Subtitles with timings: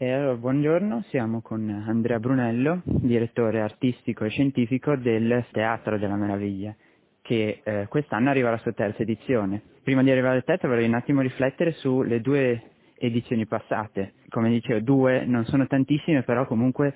[0.00, 6.72] E allora, buongiorno, siamo con Andrea Brunello, direttore artistico e scientifico del Teatro della Meraviglia,
[7.20, 9.60] che eh, quest'anno arriva alla sua terza edizione.
[9.82, 12.62] Prima di arrivare al teatro vorrei un attimo riflettere sulle due
[12.96, 14.12] edizioni passate.
[14.28, 16.94] Come dicevo, due non sono tantissime, però comunque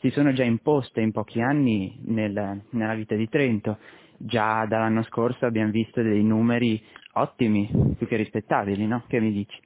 [0.00, 3.78] si sono già imposte in pochi anni nel, nella vita di Trento.
[4.18, 6.78] Già dall'anno scorso abbiamo visto dei numeri
[7.12, 9.04] ottimi, più che rispettabili, no?
[9.08, 9.58] Che mi dici?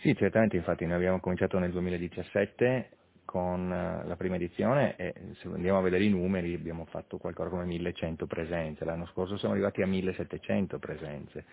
[0.00, 2.90] Sì, certamente, infatti noi abbiamo cominciato nel 2017
[3.24, 7.50] con eh, la prima edizione e se andiamo a vedere i numeri abbiamo fatto qualcosa
[7.50, 11.44] come 1100 presenze, l'anno scorso siamo arrivati a 1700 presenze.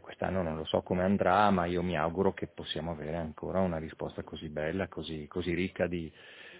[0.00, 3.78] Quest'anno non lo so come andrà, ma io mi auguro che possiamo avere ancora una
[3.78, 6.10] risposta così bella, così, così ricca di,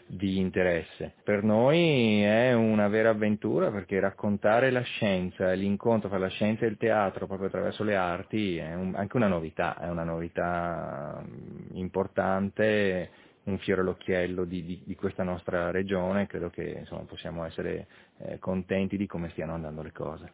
[0.06, 1.14] di interesse.
[1.22, 6.68] Per noi è una vera avventura perché raccontare la scienza, l'incontro tra la scienza e
[6.68, 11.76] il teatro proprio attraverso le arti è un, anche una novità, è una novità mm,
[11.76, 13.10] importante,
[13.44, 17.86] un fiore all'occhiello di, di, di questa nostra regione, credo che insomma, possiamo essere
[18.18, 20.32] eh, contenti di come stiano andando le cose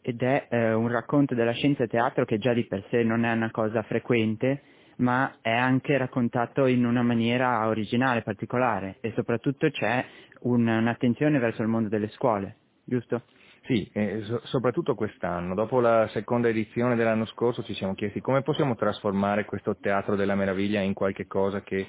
[0.00, 3.32] ed è eh, un racconto della scienza teatro che già di per sé non è
[3.32, 4.62] una cosa frequente,
[4.98, 10.04] ma è anche raccontato in una maniera originale, particolare e soprattutto c'è
[10.42, 13.22] un, un'attenzione verso il mondo delle scuole, giusto?
[13.62, 15.54] Sì, eh, so- soprattutto quest'anno.
[15.54, 20.34] Dopo la seconda edizione dell'anno scorso ci siamo chiesti come possiamo trasformare questo teatro della
[20.34, 21.86] meraviglia in qualche cosa che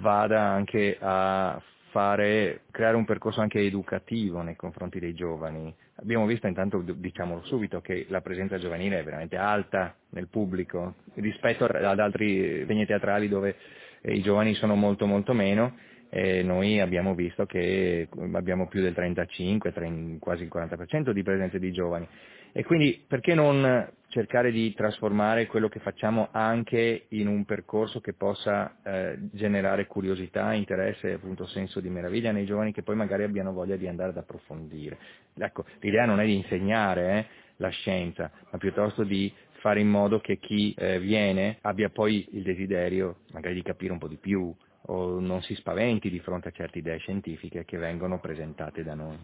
[0.00, 1.60] vada anche a
[1.90, 5.74] fare, creare un percorso anche educativo nei confronti dei giovani.
[6.00, 11.64] Abbiamo visto intanto, diciamolo subito, che la presenza giovanile è veramente alta nel pubblico rispetto
[11.64, 13.56] ad altri segni teatrali dove
[14.02, 15.76] eh, i giovani sono molto molto meno
[16.10, 19.72] e noi abbiamo visto che abbiamo più del 35,
[20.18, 22.08] quasi il 40% di presenze di giovani.
[22.52, 28.14] E quindi perché non cercare di trasformare quello che facciamo anche in un percorso che
[28.14, 33.22] possa eh, generare curiosità, interesse e appunto senso di meraviglia nei giovani che poi magari
[33.22, 34.98] abbiano voglia di andare ad approfondire.
[35.36, 37.26] Ecco, l'idea non è di insegnare eh,
[37.56, 42.42] la scienza, ma piuttosto di fare in modo che chi eh, viene abbia poi il
[42.42, 44.54] desiderio magari di capire un po' di più,
[44.86, 49.18] o non si spaventi di fronte a certe idee scientifiche che vengono presentate da noi.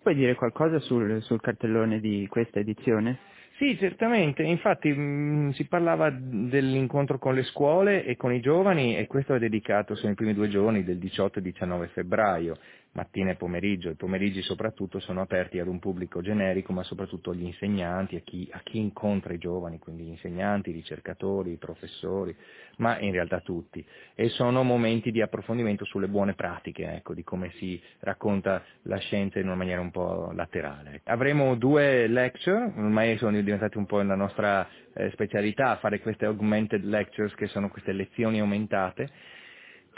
[0.00, 3.18] Puoi dire qualcosa sul, sul cartellone di questa edizione?
[3.58, 8.96] Sì, certamente, infatti mh, mm, si parlava dell'incontro con le scuole e con i giovani
[8.96, 12.56] e questo è dedicato, sono i primi due giorni del 18 e 19 febbraio
[12.98, 17.44] mattina e pomeriggio, i pomeriggi soprattutto sono aperti ad un pubblico generico, ma soprattutto agli
[17.44, 22.34] insegnanti, a chi, a chi incontra i giovani, quindi gli insegnanti, i ricercatori, i professori,
[22.78, 23.86] ma in realtà tutti.
[24.16, 29.38] E sono momenti di approfondimento sulle buone pratiche, ecco, di come si racconta la scienza
[29.38, 31.02] in una maniera un po' laterale.
[31.04, 36.82] Avremo due lecture, ormai sono diventate un po' la nostra eh, specialità, fare queste augmented
[36.82, 39.36] lectures, che sono queste lezioni aumentate,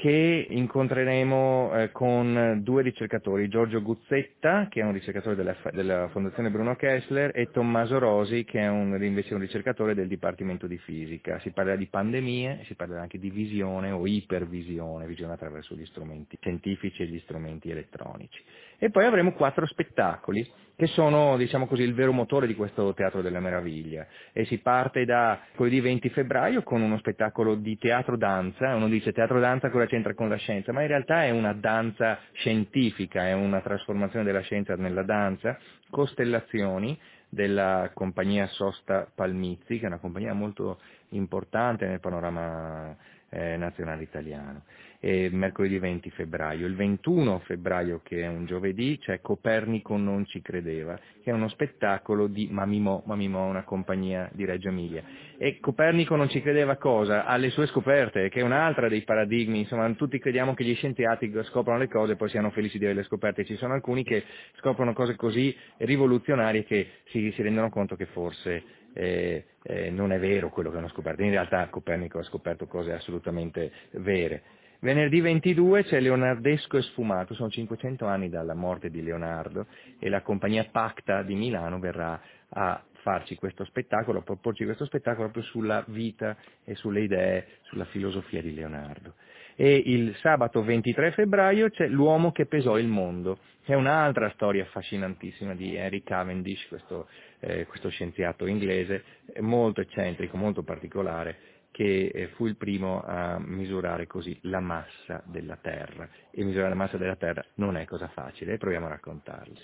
[0.00, 6.48] che incontreremo eh, con due ricercatori, Giorgio Guzzetta, che è un ricercatore della, della, Fondazione
[6.48, 11.38] Bruno Kessler, e Tommaso Rosi, che è un, invece un ricercatore del Dipartimento di Fisica.
[11.40, 16.38] Si parlerà di pandemie, si parlerà anche di visione o ipervisione, visione attraverso gli strumenti
[16.40, 18.42] scientifici e gli strumenti elettronici.
[18.78, 20.50] E poi avremo quattro spettacoli
[20.80, 24.06] che sono diciamo così, il vero motore di questo Teatro della Meraviglia.
[24.32, 29.68] E si parte da giovedì 20 febbraio con uno spettacolo di teatro-danza, uno dice teatro-danza
[29.68, 34.24] cosa c'entra con la scienza, ma in realtà è una danza scientifica, è una trasformazione
[34.24, 35.58] della scienza nella danza,
[35.90, 36.98] costellazioni
[37.28, 40.80] della compagnia Sosta Palmizzi, che è una compagnia molto
[41.10, 42.96] importante nel panorama
[43.28, 44.62] eh, nazionale italiano
[45.00, 46.66] eh, mercoledì 20 febbraio.
[46.66, 51.48] Il 21 febbraio, che è un giovedì, c'è Copernico non ci credeva, che è uno
[51.48, 55.02] spettacolo di Mamimò, Mamimò una compagnia di Reggio Emilia.
[55.38, 57.24] E Copernico non ci credeva cosa?
[57.24, 61.78] Alle sue scoperte, che è un'altra dei paradigmi, insomma tutti crediamo che gli scienziati scoprono
[61.78, 64.22] le cose e poi siano felici di averle scoperte, ci sono alcuni che
[64.58, 68.62] scoprono cose così rivoluzionarie che si, si rendono conto che forse
[68.92, 72.92] eh, eh, non è vero quello che hanno scoperto, in realtà Copernico ha scoperto cose
[72.92, 74.42] assolutamente vere.
[74.82, 79.66] Venerdì 22 c'è Leonardesco e Sfumato, sono 500 anni dalla morte di Leonardo
[79.98, 82.18] e la compagnia Pacta di Milano verrà
[82.48, 86.34] a farci questo spettacolo, a proporci questo spettacolo proprio sulla vita
[86.64, 89.16] e sulle idee, sulla filosofia di Leonardo.
[89.54, 94.62] E il sabato 23 febbraio c'è L'uomo che pesò il mondo, che è un'altra storia
[94.62, 97.06] affascinantissima di Henry Cavendish, questo,
[97.40, 99.04] eh, questo scienziato inglese,
[99.40, 105.56] molto eccentrico, molto particolare, che eh, fu il primo a misurare così la massa della
[105.56, 106.08] Terra.
[106.30, 109.54] E misurare la massa della Terra non è cosa facile, proviamo a raccontarlo.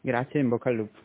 [0.00, 0.98] Grazie, in bocca al lupo.